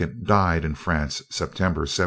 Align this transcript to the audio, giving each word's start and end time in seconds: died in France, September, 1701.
died 0.23 0.65
in 0.65 0.73
France, 0.75 1.21
September, 1.29 1.81
1701. 1.81 1.91